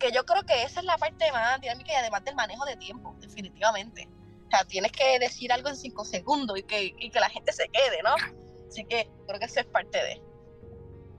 [0.00, 2.76] que yo creo que esa es la parte más dinámica y además del manejo de
[2.76, 4.08] tiempo, definitivamente.
[4.48, 7.52] O sea, tienes que decir algo en cinco segundos y que, y que la gente
[7.52, 8.16] se quede, ¿no?
[8.74, 10.20] Así que creo que eso es parte de.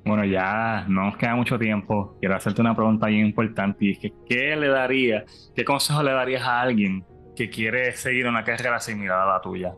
[0.03, 2.17] Bueno, ya no nos queda mucho tiempo.
[2.19, 6.11] Quiero hacerte una pregunta bien importante y es que ¿qué le darías, qué consejo le
[6.11, 9.73] darías a alguien que quiere seguir una carrera similar a la tuya?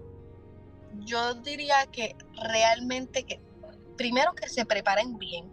[1.06, 2.16] Yo diría que
[2.50, 3.40] realmente que
[3.96, 5.46] primero que se preparen bien,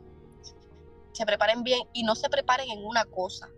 [1.13, 3.51] se preparen bien y no se preparen en una cosa.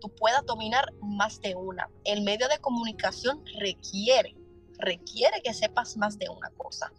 [0.00, 1.90] Tú puedas dominar más de una.
[2.04, 4.36] El medio de comunicación requiere
[4.78, 6.92] requiere que sepas más de una cosa.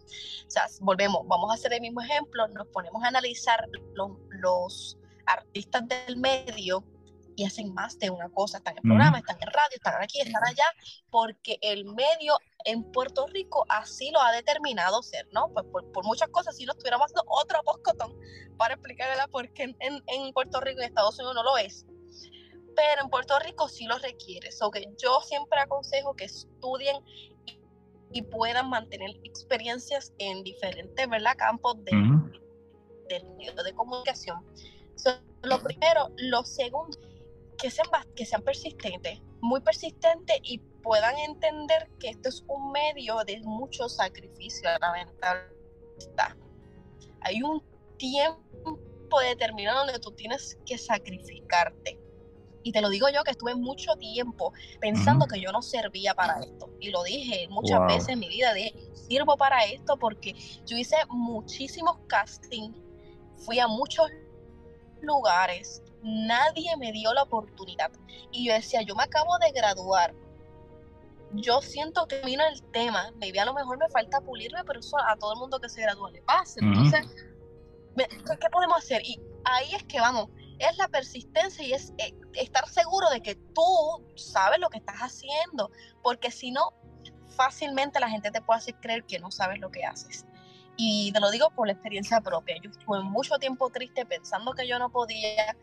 [0.48, 5.88] O sea, volvemos, vamos a hacer el mismo ejemplo, nos ponemos a analizar los, artistas
[5.90, 6.86] del medio
[7.36, 10.42] y hacen más de una cosa, están en programa, están en radio, están aquí, están
[10.46, 10.66] allá,
[11.12, 15.50] porque el medio en Puerto Rico así lo ha determinado ser, ¿no?
[15.50, 18.18] Pues por, muchas cosas, si lo estuviéramos haciendo otro postcotón
[18.58, 21.86] para explicarle por qué en, en, Puerto Rico y en Estados Unidos no lo es.
[22.76, 24.52] Pero en Puerto Rico sí lo requiere.
[24.52, 26.98] So que yo siempre aconsejo que estudien
[28.12, 31.36] y puedan mantener experiencias en diferentes ¿verdad?
[31.38, 31.92] campos de,
[33.10, 34.44] de, comunicación.
[35.44, 36.10] lo primero.
[36.18, 36.98] Lo segundo,
[37.58, 43.24] que sean, que sean persistentes, muy persistentes y puedan entender que esto es un medio
[43.26, 45.58] de mucho sacrificio, lamentablemente.
[47.22, 47.62] Hay un
[47.98, 52.00] tiempo determinado donde tú tienes que sacrificarte
[52.68, 54.52] Y te lo digo yo que estuve mucho tiempo
[54.82, 56.70] pensando que yo no servía para esto.
[56.82, 60.34] Y lo dije muchas veces en mi vida, dije, sirvo para esto porque
[60.66, 62.76] yo hice muchísimos castings,
[63.38, 64.10] fui a muchos
[65.02, 67.90] lugares, nadie me dio la oportunidad.
[68.34, 70.14] Y yo decía, yo me acabo de graduar,
[71.36, 74.98] yo siento que vino el tema, maybe a lo mejor me falta pulirme, pero eso
[74.98, 76.60] a todo el mundo que se gradúa le pasa.
[76.62, 77.08] Entonces,
[77.96, 79.02] ¿qué podemos hacer?
[79.06, 80.28] Y ahí es que vamos,
[80.60, 84.98] es la persistencia y es eh, estar seguro de que tú sabes lo que estás
[84.98, 86.74] haciendo, porque si no,
[87.36, 90.26] fácilmente la gente te puede hacer creer que no sabes lo que haces.
[90.76, 92.56] Y te lo digo por la experiencia propia.
[92.62, 95.56] Yo estuve mucho tiempo triste pensando que yo no podía,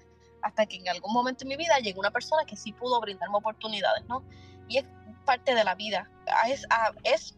[0.42, 3.36] hasta que en algún momento en mi vida llegó una persona que sí pudo brindarme
[3.36, 4.24] oportunidades, ¿no?
[4.68, 4.84] Y es
[5.24, 6.10] parte de la vida,
[6.48, 6.66] es,
[7.04, 7.36] es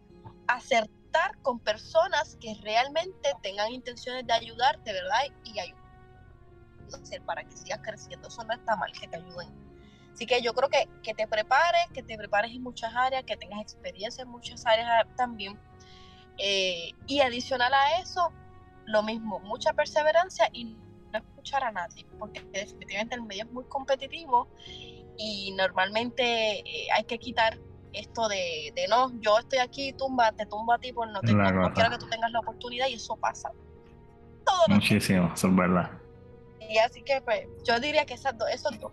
[0.48, 5.20] acertar con personas que realmente tengan intenciones de ayudarte, ¿verdad?
[5.44, 5.85] Y ayudar
[7.24, 8.28] para que sigas creciendo.
[8.28, 9.48] Eso no está mal, que te ayuden.
[10.12, 13.36] Así que yo creo que, que te prepares, que te prepares en muchas áreas, que
[13.36, 15.58] tengas experiencia en muchas áreas también.
[16.38, 18.32] Eh, y adicional a eso,
[18.86, 23.64] lo mismo, mucha perseverancia y no escuchar a nadie, porque definitivamente el medio es muy
[23.64, 24.48] competitivo
[25.18, 27.58] y normalmente eh, hay que quitar
[27.92, 31.32] esto de, de, no, yo estoy aquí, tumba, te tumbo a ti, pues no, te,
[31.32, 33.50] no, quiero que tú tengas la oportunidad y eso pasa.
[34.44, 35.90] Todo Muchísimo, eso es verdad.
[36.68, 38.92] Y así que pues yo diría que esas dos, esos dos.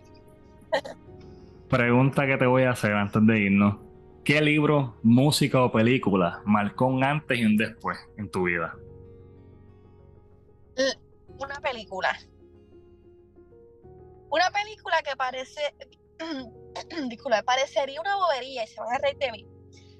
[1.68, 3.76] Pregunta que te voy a hacer antes de irnos.
[4.24, 8.74] ¿Qué libro, música o película marcó un antes y un después en tu vida?
[11.38, 12.16] Una película.
[14.30, 15.60] Una película que parece,
[17.08, 19.46] disculpa, parecería una bobería y se van a reír de mí.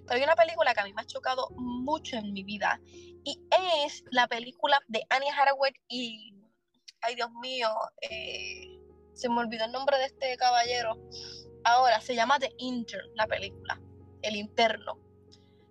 [0.07, 2.81] Pero hay una película que a mí me ha chocado mucho en mi vida
[3.25, 3.41] y
[3.85, 6.35] es la película de Annie Hathaway y
[7.05, 7.69] ay Dios mío,
[8.01, 8.81] eh,
[9.13, 10.99] se me olvidó el nombre de este caballero.
[11.65, 13.81] Ahora, se llama The Intern, la película,
[14.23, 14.99] El Interno,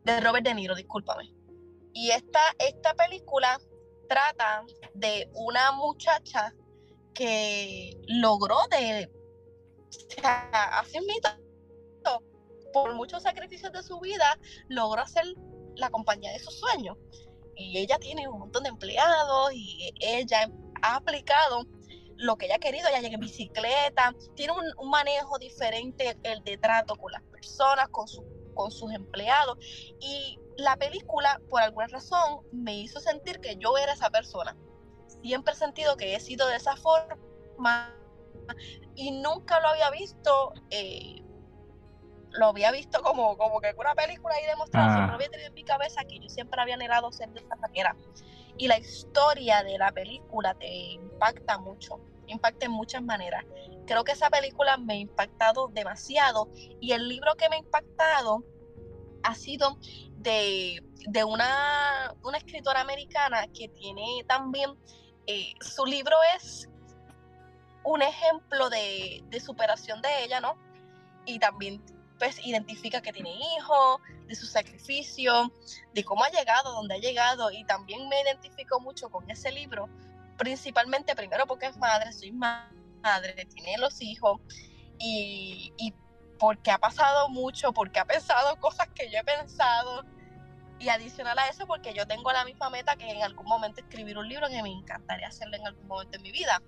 [0.04, 1.34] de Robert De Niro, discúlpame.
[1.94, 3.60] Y esta, esta película
[4.08, 6.54] trata de una muchacha
[7.14, 9.10] que logró de,
[10.24, 11.30] así mismo,
[12.74, 15.26] por muchos sacrificios de su vida, logró hacer
[15.76, 16.98] la compañía de sus sueños.
[17.56, 20.50] Y ella tiene un montón de empleados y ella
[20.84, 21.66] ha aplicado
[22.18, 26.58] lo que ella ha querido, ella llega en bicicleta, tiene un, manejo diferente el de
[26.58, 29.58] trato con las personas, con, su, con sus empleados.
[30.00, 34.56] Y la película, por alguna razón, me hizo sentir que yo era esa persona.
[35.22, 37.96] Siempre he sentido que he sido de esa forma
[38.96, 40.54] y nunca lo había visto.
[40.70, 41.22] Eh,
[42.32, 45.16] lo había visto como, como que una película ahí demostrada, siempre ah.
[45.16, 47.96] había tenido en mi cabeza que yo siempre había anhelado ser de esa manera
[48.58, 53.46] y la historia de la película te impacta mucho, impacta en muchas maneras.
[53.86, 58.44] Creo que esa película me ha impactado demasiado y el libro que me ha impactado
[59.24, 59.78] ha sido
[60.18, 60.82] de,
[61.26, 64.72] una, una, escritora americana que tiene también,
[65.28, 66.70] eh, su libro es
[67.84, 70.58] un ejemplo de, de superación de ella, ¿no?
[71.26, 71.82] Y también
[72.20, 75.52] pues identifica que tiene hijos, de su sacrificio,
[75.94, 79.90] de cómo ha llegado, dónde ha llegado y también me identifico mucho con ese libro,
[80.38, 84.40] principalmente primero porque es madre, soy madre, tiene los hijos
[85.00, 85.94] y, y
[86.40, 90.06] porque ha pasado mucho, porque ha pensado cosas que yo he pensado
[90.80, 94.18] y adicional a eso porque yo tengo la misma meta que en algún momento escribir
[94.18, 96.62] un libro que me encantaría hacerlo en algún momento en mi vida.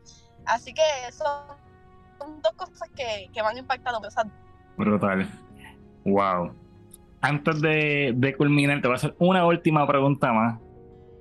[0.46, 4.00] Así que son dos cosas que, que me han impactado.
[4.78, 5.30] Brutal.
[6.04, 6.54] Wow.
[7.22, 10.60] Antes de, culminar, te voy a hacer una última pregunta más.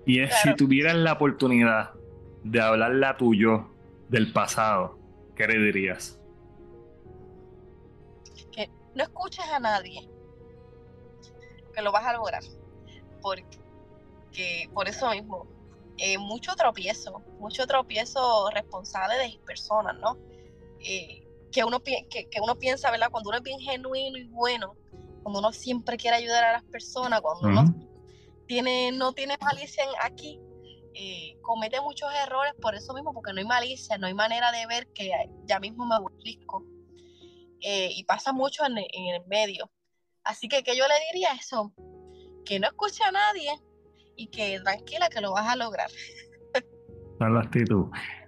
[0.07, 1.93] Y es si tuvieras la oportunidad
[2.43, 3.71] de hablarle a tuyo
[4.11, 4.99] del pasado,
[5.35, 6.21] ¿qué le dirías?
[8.53, 10.07] Que no escuches a nadie,
[11.75, 12.43] que lo vas a lograr.
[13.23, 15.47] Porque por eso mismo,
[15.97, 20.19] eh, mucho tropiezo, mucho tropiezo responsable de personas, ¿no?
[20.81, 21.24] Eh,
[21.55, 23.11] que uno, que, que uno piensa, ¿verdad?
[23.13, 24.75] Cuando uno es bien genuino y bueno,
[25.23, 27.75] cuando uno siempre quiere ayudar a las personas, cuando uno
[28.49, 30.41] tiene, no tiene malicia aquí,
[30.95, 34.67] eh, comete muchos errores por eso mismo, porque no hay malicia, no hay manera de
[34.67, 35.13] ver que
[35.47, 36.67] ya mismo me explico.
[37.61, 39.71] Eh, y pasa mucho en, en, el medio.
[40.25, 41.73] Así que, que yo le diría eso?
[42.45, 43.53] Que no escuche a nadie
[44.17, 45.89] y que tranquila que lo vas a lograr.
[47.21, 47.87] la actitud.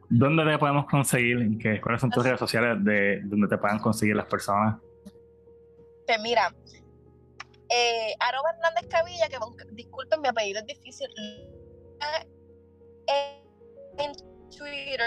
[0.09, 1.59] ¿Dónde te podemos conseguir?
[1.59, 4.76] ¿Qué, ¿Cuáles son tus redes sociales de donde te puedan conseguir las personas?
[6.07, 6.54] Pues mira,
[7.68, 9.38] eh, Hernández Cabilla, que
[9.72, 11.09] disculpen, mi apellido es difícil.
[13.98, 14.12] En
[14.57, 15.00] Twitter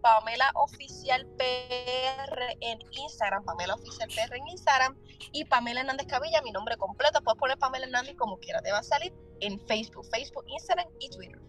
[0.00, 4.96] Pamela Oficial PR en Instagram, Pamela Oficial PR en Instagram
[5.32, 7.20] y Pamela Hernández Cabilla, mi nombre completo.
[7.22, 11.10] Puedes poner Pamela Hernández como quiera, te va a salir en Facebook, Facebook, Instagram y
[11.10, 11.40] Twitter.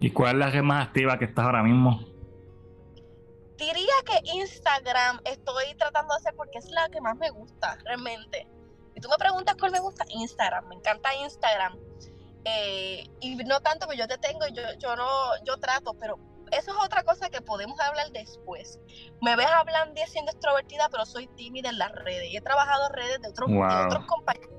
[0.00, 2.00] ¿Y cuál es la red más activa que estás ahora mismo?
[3.56, 8.48] Diría que Instagram estoy tratando de hacer porque es la que más me gusta, realmente.
[8.94, 10.68] Y tú me preguntas cuál me gusta, Instagram.
[10.68, 11.78] Me encanta Instagram.
[12.44, 16.18] Eh, y no tanto que yo te tengo, yo, yo no, yo trato, pero
[16.52, 18.78] eso es otra cosa que podemos hablar después.
[19.20, 22.28] Me ves hablando y siendo extrovertida, pero soy tímida en las redes.
[22.30, 24.50] Y he trabajado en redes de otros, de otros compañeros.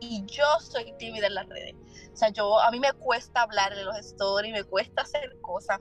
[0.00, 1.74] Y yo soy tímida en las redes.
[2.12, 5.80] O sea, yo, a mí me cuesta hablar en los stories, me cuesta hacer cosas.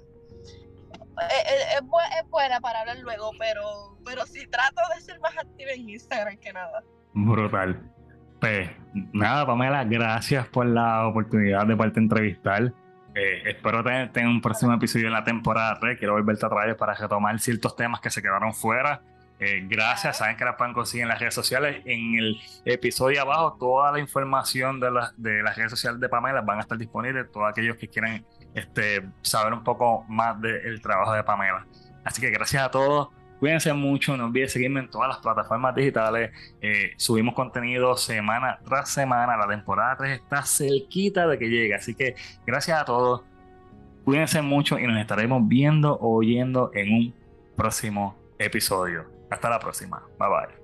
[1.18, 1.82] Eh, eh, es,
[2.22, 6.38] es, buena para hablar luego, pero, pero sí trato de ser más activa en Instagram
[6.38, 6.84] que nada.
[7.14, 7.82] Brutal.
[8.40, 12.74] Pues nada, Pamela, gracias por la oportunidad de parte entrevistar.
[13.16, 15.98] Eh, espero tener, un próximo episodio en la temporada 3.
[15.98, 19.02] Quiero volverte a traer para retomar ciertos temas que se quedaron fuera.
[19.70, 21.82] Gracias, saben que las pueden conseguir en las redes sociales.
[21.86, 26.58] En el episodio abajo, toda la información de, de las redes sociales de Pamela van
[26.58, 27.32] a estar disponibles.
[27.32, 31.66] Todos aquellos que quieran este, saber un poco más del trabajo de Pamela.
[32.04, 33.10] Así que gracias a todos.
[33.40, 36.32] Cuídense mucho, no olviden seguirme en todas las plataformas digitales.
[36.62, 39.38] Eh, subimos contenido semana tras semana.
[39.38, 41.74] La temporada 3 está cerquita de que llegue.
[41.74, 43.24] Así que gracias a todos.
[44.04, 47.14] Cuídense mucho y nos estaremos viendo o oyendo en un
[47.56, 49.06] próximo episodio.
[49.30, 50.04] Hasta la próxima.
[50.18, 50.59] Bye bye.